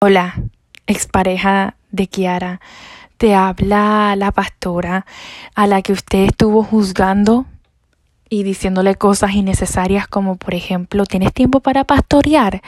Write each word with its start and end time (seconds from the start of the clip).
Hola, 0.00 0.44
expareja 0.86 1.74
de 1.90 2.06
Kiara. 2.06 2.60
Te 3.16 3.34
habla 3.34 4.14
la 4.14 4.30
pastora 4.30 5.06
a 5.56 5.66
la 5.66 5.82
que 5.82 5.92
usted 5.92 6.20
estuvo 6.20 6.62
juzgando 6.62 7.46
y 8.28 8.44
diciéndole 8.44 8.94
cosas 8.94 9.32
innecesarias 9.32 10.06
como 10.06 10.36
por 10.36 10.54
ejemplo, 10.54 11.04
¿tienes 11.04 11.32
tiempo 11.32 11.58
para 11.58 11.82
pastorear? 11.82 12.62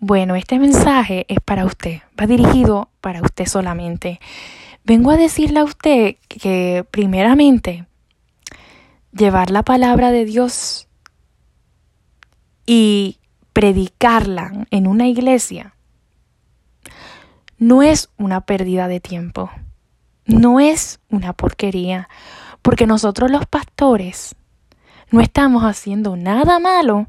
Bueno, 0.00 0.36
este 0.36 0.58
mensaje 0.58 1.24
es 1.28 1.40
para 1.40 1.64
usted, 1.64 2.02
va 2.20 2.26
dirigido 2.26 2.90
para 3.00 3.22
usted 3.22 3.46
solamente. 3.46 4.20
Vengo 4.84 5.12
a 5.12 5.16
decirle 5.16 5.60
a 5.60 5.64
usted 5.64 6.16
que 6.28 6.84
primeramente 6.90 7.86
llevar 9.12 9.50
la 9.50 9.62
palabra 9.62 10.10
de 10.10 10.26
Dios 10.26 10.88
y 12.66 13.16
predicarla 13.54 14.66
en 14.70 14.86
una 14.86 15.08
iglesia 15.08 15.72
no 17.58 17.82
es 17.82 18.10
una 18.16 18.42
pérdida 18.42 18.88
de 18.88 19.00
tiempo, 19.00 19.50
no 20.26 20.60
es 20.60 21.00
una 21.10 21.32
porquería, 21.32 22.08
porque 22.62 22.86
nosotros 22.86 23.30
los 23.30 23.46
pastores 23.46 24.34
no 25.10 25.20
estamos 25.20 25.62
haciendo 25.62 26.16
nada 26.16 26.58
malo 26.58 27.08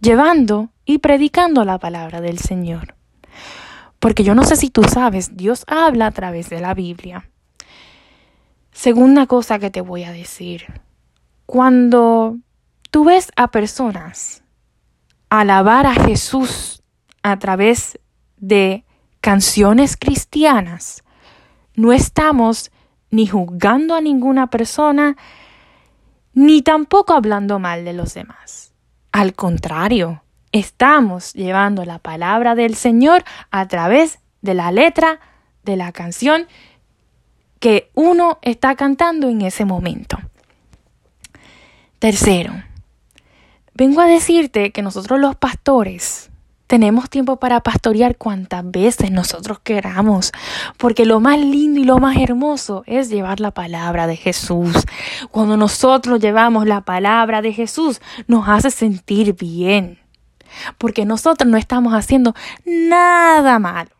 llevando 0.00 0.70
y 0.84 0.98
predicando 0.98 1.64
la 1.64 1.78
palabra 1.78 2.20
del 2.20 2.38
Señor. 2.38 2.94
Porque 3.98 4.22
yo 4.22 4.34
no 4.34 4.44
sé 4.44 4.56
si 4.56 4.68
tú 4.68 4.84
sabes, 4.84 5.36
Dios 5.36 5.64
habla 5.66 6.06
a 6.06 6.10
través 6.10 6.50
de 6.50 6.60
la 6.60 6.74
Biblia. 6.74 7.30
Segunda 8.70 9.26
cosa 9.26 9.58
que 9.58 9.70
te 9.70 9.80
voy 9.80 10.04
a 10.04 10.12
decir, 10.12 10.82
cuando 11.46 12.36
tú 12.90 13.04
ves 13.04 13.32
a 13.36 13.50
personas 13.50 14.42
alabar 15.30 15.86
a 15.86 15.94
Jesús 15.94 16.82
a 17.22 17.38
través 17.38 17.98
de 18.36 18.84
canciones 19.24 19.96
cristianas, 19.96 21.02
no 21.74 21.94
estamos 21.94 22.70
ni 23.10 23.26
juzgando 23.26 23.94
a 23.94 24.02
ninguna 24.02 24.50
persona, 24.50 25.16
ni 26.34 26.60
tampoco 26.60 27.14
hablando 27.14 27.58
mal 27.58 27.86
de 27.86 27.94
los 27.94 28.12
demás. 28.12 28.74
Al 29.12 29.32
contrario, 29.32 30.22
estamos 30.52 31.32
llevando 31.32 31.86
la 31.86 32.00
palabra 32.00 32.54
del 32.54 32.74
Señor 32.74 33.24
a 33.50 33.66
través 33.66 34.18
de 34.42 34.52
la 34.52 34.70
letra 34.70 35.20
de 35.62 35.78
la 35.78 35.90
canción 35.92 36.46
que 37.60 37.90
uno 37.94 38.38
está 38.42 38.74
cantando 38.74 39.30
en 39.30 39.40
ese 39.40 39.64
momento. 39.64 40.18
Tercero, 41.98 42.52
vengo 43.72 44.02
a 44.02 44.06
decirte 44.06 44.70
que 44.70 44.82
nosotros 44.82 45.18
los 45.18 45.34
pastores 45.34 46.30
tenemos 46.66 47.10
tiempo 47.10 47.36
para 47.36 47.60
pastorear 47.60 48.16
cuantas 48.16 48.68
veces 48.70 49.10
nosotros 49.10 49.58
queramos, 49.60 50.32
porque 50.78 51.04
lo 51.04 51.20
más 51.20 51.38
lindo 51.38 51.80
y 51.80 51.84
lo 51.84 51.98
más 51.98 52.16
hermoso 52.16 52.84
es 52.86 53.10
llevar 53.10 53.40
la 53.40 53.50
palabra 53.50 54.06
de 54.06 54.16
Jesús. 54.16 54.84
Cuando 55.30 55.56
nosotros 55.56 56.20
llevamos 56.20 56.66
la 56.66 56.80
palabra 56.80 57.42
de 57.42 57.52
Jesús, 57.52 58.00
nos 58.26 58.48
hace 58.48 58.70
sentir 58.70 59.34
bien, 59.34 59.98
porque 60.78 61.04
nosotros 61.04 61.50
no 61.50 61.56
estamos 61.56 61.92
haciendo 61.92 62.34
nada 62.64 63.58
malo. 63.58 63.90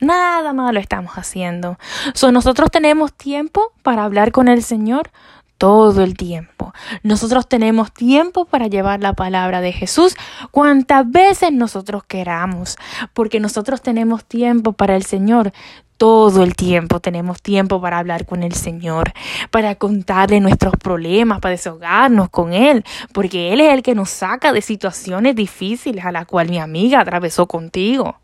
Nada 0.00 0.54
malo 0.54 0.80
estamos 0.80 1.12
haciendo. 1.18 1.78
So, 2.14 2.32
nosotros 2.32 2.70
tenemos 2.70 3.12
tiempo 3.12 3.72
para 3.82 4.04
hablar 4.04 4.32
con 4.32 4.48
el 4.48 4.62
Señor 4.62 5.10
todo 5.60 6.02
el 6.02 6.16
tiempo. 6.16 6.72
Nosotros 7.02 7.46
tenemos 7.46 7.92
tiempo 7.92 8.46
para 8.46 8.66
llevar 8.68 9.00
la 9.00 9.12
palabra 9.12 9.60
de 9.60 9.72
Jesús 9.72 10.16
cuantas 10.50 11.10
veces 11.10 11.52
nosotros 11.52 12.02
queramos, 12.04 12.78
porque 13.12 13.40
nosotros 13.40 13.82
tenemos 13.82 14.24
tiempo 14.24 14.72
para 14.72 14.96
el 14.96 15.04
Señor. 15.04 15.52
Todo 15.98 16.44
el 16.44 16.56
tiempo 16.56 17.00
tenemos 17.00 17.42
tiempo 17.42 17.78
para 17.78 17.98
hablar 17.98 18.24
con 18.24 18.42
el 18.42 18.54
Señor, 18.54 19.12
para 19.50 19.74
contarle 19.74 20.40
nuestros 20.40 20.72
problemas, 20.82 21.40
para 21.40 21.52
desahogarnos 21.52 22.30
con 22.30 22.54
Él, 22.54 22.82
porque 23.12 23.52
Él 23.52 23.60
es 23.60 23.74
el 23.74 23.82
que 23.82 23.94
nos 23.94 24.08
saca 24.08 24.54
de 24.54 24.62
situaciones 24.62 25.36
difíciles 25.36 26.06
a 26.06 26.10
las 26.10 26.24
cuales 26.24 26.52
mi 26.52 26.58
amiga 26.58 27.00
atravesó 27.00 27.46
contigo. 27.46 28.16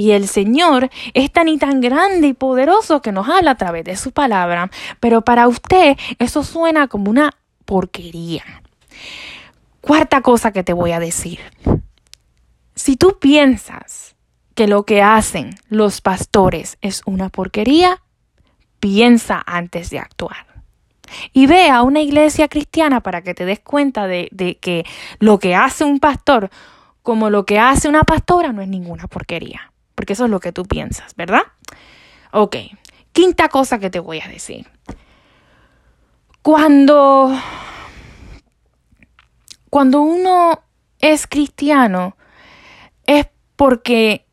Y 0.00 0.12
el 0.12 0.28
Señor 0.28 0.88
es 1.12 1.30
tan 1.30 1.46
y 1.48 1.58
tan 1.58 1.82
grande 1.82 2.28
y 2.28 2.32
poderoso 2.32 3.02
que 3.02 3.12
nos 3.12 3.28
habla 3.28 3.50
a 3.50 3.56
través 3.56 3.84
de 3.84 3.96
su 3.96 4.12
palabra. 4.12 4.70
Pero 4.98 5.20
para 5.20 5.46
usted 5.46 5.98
eso 6.18 6.42
suena 6.42 6.88
como 6.88 7.10
una 7.10 7.34
porquería. 7.66 8.62
Cuarta 9.82 10.22
cosa 10.22 10.52
que 10.52 10.64
te 10.64 10.72
voy 10.72 10.92
a 10.92 11.00
decir. 11.00 11.40
Si 12.74 12.96
tú 12.96 13.18
piensas 13.20 14.16
que 14.54 14.66
lo 14.66 14.84
que 14.84 15.02
hacen 15.02 15.54
los 15.68 16.00
pastores 16.00 16.78
es 16.80 17.02
una 17.04 17.28
porquería, 17.28 18.00
piensa 18.78 19.42
antes 19.44 19.90
de 19.90 19.98
actuar. 19.98 20.46
Y 21.34 21.46
ve 21.46 21.68
a 21.68 21.82
una 21.82 22.00
iglesia 22.00 22.48
cristiana 22.48 23.02
para 23.02 23.20
que 23.20 23.34
te 23.34 23.44
des 23.44 23.60
cuenta 23.60 24.06
de, 24.06 24.30
que 24.62 24.86
lo 25.18 25.38
que 25.38 25.54
hace 25.54 25.84
un 25.84 26.00
pastor 26.00 26.48
como 27.02 27.28
lo 27.28 27.44
que 27.44 27.58
hace 27.58 27.86
una 27.86 28.04
pastora 28.04 28.54
no 28.54 28.62
es 28.62 28.68
ninguna 28.68 29.06
porquería 29.06 29.69
porque 30.00 30.14
eso 30.14 30.24
es 30.24 30.30
lo 30.30 30.40
que 30.40 30.50
tú 30.50 30.64
piensas, 30.64 31.14
¿verdad? 31.14 31.42
Ok, 32.32 32.56
quinta 33.12 33.50
cosa 33.50 33.78
que 33.78 33.90
te 33.90 33.98
voy 33.98 34.18
a 34.20 34.28
decir. 34.28 34.66
Cuando, 36.40 37.30
cuando 39.68 40.00
uno 40.00 40.62
es 41.00 41.26
cristiano, 41.26 42.16
es 43.04 43.26
porque 43.56 44.24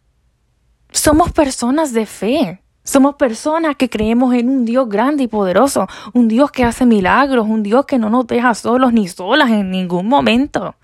somos 0.89 1.33
personas 1.33 1.91
de 1.91 2.05
fe. 2.05 2.61
Somos 2.85 3.15
personas 3.15 3.75
que 3.75 3.89
creemos 3.89 4.33
en 4.35 4.47
un 4.47 4.63
Dios 4.63 4.87
grande 4.87 5.23
y 5.23 5.27
poderoso, 5.27 5.85
un 6.13 6.29
Dios 6.29 6.49
que 6.49 6.63
hace 6.63 6.85
milagros, 6.85 7.45
un 7.45 7.61
Dios 7.61 7.85
que 7.85 7.97
no 7.97 8.09
nos 8.09 8.25
deja 8.25 8.53
solos 8.53 8.93
ni 8.93 9.09
solas 9.09 9.51
en 9.51 9.69
ningún 9.69 10.07
momento 10.07 10.77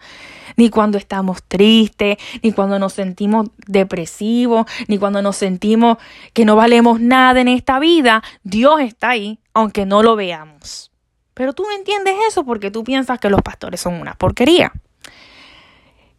ni 0.56 0.69
cuando 0.69 0.97
estamos 0.97 1.44
tristes, 1.44 2.18
ni 2.41 2.52
cuando 2.52 2.80
nos 2.80 2.94
sentimos 2.94 3.47
depresivos, 3.68 4.66
ni 4.88 4.97
cuando 4.97 5.22
nos 5.22 5.36
sentimos 5.36 5.97
que 6.34 6.46
no 6.46 6.56
valemos 6.56 7.00
nada 7.00 7.41
en 7.41 7.47
esta 7.47 7.80
vida. 7.80 8.24
Dios 8.44 8.81
está 8.81 9.09
ahí, 9.09 9.40
aunque 9.53 9.86
no 9.86 10.03
lo 10.03 10.16
veamos. 10.16 10.91
Pero 11.34 11.53
tú 11.53 11.64
no 11.64 11.72
entiendes 11.72 12.16
eso 12.28 12.44
porque 12.44 12.72
tú 12.72 12.84
piensas 12.84 13.19
que 13.19 13.30
los 13.30 13.41
pastores 13.41 13.81
son 13.81 13.96
una 13.96 14.14
porquería. 14.14 14.72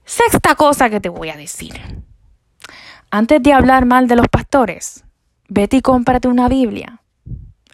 Sexta 0.05 0.55
cosa 0.55 0.91
que 0.91 1.01
te 1.01 1.09
voy 1.09 1.31
a 1.31 1.37
decir. 1.37 1.81
Antes 3.11 3.43
de 3.43 3.53
hablar 3.53 3.87
mal 3.87 4.09
de 4.09 4.17
los 4.17 4.29
pastores, 4.29 5.05
vete 5.49 5.77
y 5.77 5.83
cómprate 5.83 6.29
una 6.29 6.49
Biblia. 6.49 7.01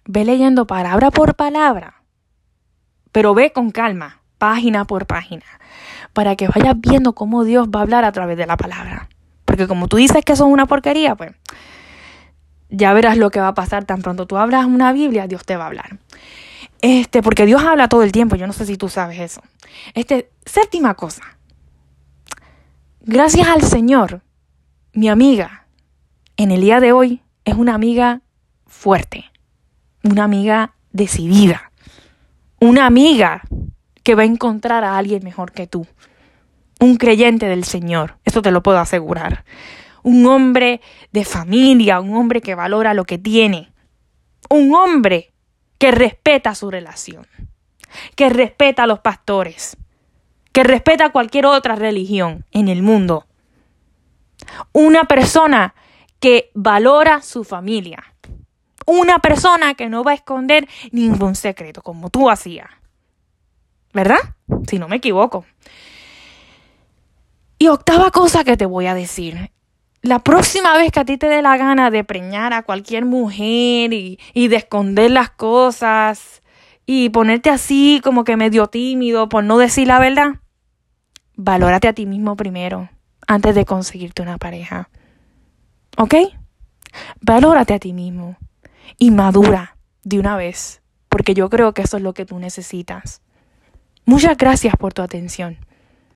Ve 0.05 0.25
leyendo 0.25 0.67
palabra 0.67 1.11
por 1.11 1.35
palabra. 1.35 2.03
Pero 3.11 3.35
ve 3.35 3.53
con 3.53 3.71
calma, 3.71 4.21
página 4.39 4.85
por 4.85 5.07
página 5.07 5.45
para 6.13 6.37
que 6.37 6.49
vayas 6.49 6.75
viendo 6.79 7.15
cómo 7.15 7.45
Dios 7.45 7.69
va 7.69 7.81
a 7.81 7.83
hablar 7.83 8.05
a 8.05 8.13
través 8.13 8.37
de 8.37 8.47
la 8.47 8.57
palabra. 8.57 9.09
Porque 9.45 9.67
como 9.67 9.89
tú 9.89 9.97
dices 9.97 10.25
que 10.25 10.33
eso 10.33 10.47
es 10.47 10.53
una 10.53 10.67
porquería, 10.67 11.15
pues 11.15 11.33
ya 12.69 12.93
verás 12.93 13.17
lo 13.17 13.31
que 13.31 13.41
va 13.41 13.49
a 13.49 13.55
pasar 13.55 13.85
tan 13.85 14.01
pronto 14.03 14.27
tú 14.27 14.37
hablas 14.37 14.67
una 14.67 14.93
Biblia, 14.93 15.27
Dios 15.27 15.45
te 15.45 15.57
va 15.57 15.65
a 15.65 15.67
hablar. 15.69 15.99
Este, 16.83 17.23
porque 17.23 17.47
Dios 17.47 17.63
habla 17.63 17.89
todo 17.89 18.03
el 18.03 18.13
tiempo, 18.13 18.37
yo 18.37 18.47
no 18.47 18.53
sé 18.53 18.65
si 18.65 18.77
tú 18.77 18.89
sabes 18.89 19.19
eso. 19.19 19.43
Este, 19.95 20.31
séptima 20.47 20.95
cosa. 20.95 21.23
Gracias 23.03 23.49
al 23.49 23.63
Señor, 23.63 24.23
mi 24.93 25.09
amiga 25.09 25.67
en 26.37 26.51
el 26.51 26.61
día 26.61 26.81
de 26.81 26.93
hoy 26.93 27.23
es 27.45 27.55
una 27.55 27.75
amiga 27.75 28.23
fuerte, 28.67 29.25
una 30.03 30.25
amiga 30.25 30.75
decidida, 30.93 31.73
una 32.61 32.87
amiga 32.87 33.43
que 34.03 34.15
va 34.15 34.23
a 34.23 34.27
encontrar 34.27 34.85
a 34.85 34.97
alguien 34.97 35.25
mejor 35.25 35.53
que 35.53 35.67
tú. 35.67 35.87
Un 36.81 36.97
creyente 36.97 37.47
del 37.47 37.65
Señor, 37.65 38.17
eso 38.25 38.43
te 38.43 38.51
lo 38.51 38.63
puedo 38.63 38.79
asegurar. 38.79 39.45
Un 40.03 40.27
hombre 40.27 40.81
de 41.13 41.25
familia, 41.25 42.01
un 42.01 42.17
hombre 42.17 42.41
que 42.41 42.55
valora 42.55 42.95
lo 42.95 43.05
que 43.05 43.19
tiene. 43.19 43.71
Un 44.49 44.75
hombre 44.75 45.33
que 45.79 45.91
respeta 45.91 46.55
su 46.55 46.71
relación, 46.71 47.27
que 48.17 48.31
respeta 48.31 48.85
a 48.85 48.87
los 48.87 49.01
pastores, 49.01 49.77
que 50.53 50.65
respeta 50.65 51.11
cualquier 51.11 51.47
otra 51.47 51.75
religión 51.75 52.45
en 52.51 52.69
el 52.69 52.83
mundo. 52.83 53.27
Una 54.73 55.05
persona 55.05 55.75
que 56.19 56.51
valora 56.55 57.23
su 57.23 57.45
familia. 57.45 58.15
Una 58.87 59.21
persona 59.21 59.75
que 59.75 59.89
no 59.89 60.03
va 60.03 60.13
a 60.13 60.15
esconder 60.15 60.69
ningún 60.93 61.35
secreto, 61.35 61.83
como 61.83 62.11
tú 62.11 62.31
hacías. 62.31 62.69
¿Verdad? 63.93 64.19
Si 64.67 64.79
no 64.79 64.89
me 64.89 64.97
equivoco. 64.97 65.45
Y 67.59 67.69
octava 67.69 68.11
cosa 68.11 68.45
que 68.45 68.57
te 68.57 68.67
voy 68.67 68.87
a 68.87 68.95
decir. 68.95 69.51
La 70.03 70.21
próxima 70.21 70.77
vez 70.77 70.93
que 70.93 71.01
a 71.01 71.05
ti 71.05 71.19
te 71.19 71.29
dé 71.29 71.43
la 71.43 71.59
gana 71.59 71.91
de 71.91 72.05
preñar 72.05 72.55
a 72.55 72.63
cualquier 72.63 73.05
mujer 73.05 73.93
y, 73.93 74.19
y 74.33 74.49
de 74.49 74.57
esconder 74.57 75.11
las 75.11 75.31
cosas 75.31 76.41
y 76.87 77.11
ponerte 77.11 77.51
así 77.51 78.01
como 78.03 78.25
que 78.25 78.37
medio 78.37 78.67
tímido 78.69 79.29
por 79.29 79.45
no 79.45 79.59
decir 79.59 79.87
la 79.87 79.99
verdad, 79.99 80.41
valórate 81.37 81.87
a 81.87 81.93
ti 81.93 82.07
mismo 82.07 82.35
primero 82.35 82.89
antes 83.27 83.55
de 83.55 83.65
conseguirte 83.65 84.23
una 84.23 84.39
pareja. 84.39 84.89
¿Ok? 85.97 86.15
Valórate 87.21 87.75
a 87.75 87.79
ti 87.79 87.93
mismo 87.93 88.37
y 88.99 89.11
madura 89.11 89.77
de 90.03 90.19
una 90.19 90.37
vez, 90.37 90.83
porque 91.09 91.35
yo 91.35 91.49
creo 91.49 91.73
que 91.73 91.83
eso 91.83 91.97
es 91.97 92.03
lo 92.03 92.15
que 92.15 92.27
tú 92.27 92.39
necesitas. 92.39 93.23
Muchas 94.05 94.37
gracias 94.37 94.75
por 94.77 94.93
tu 94.93 95.03
atención. 95.03 95.57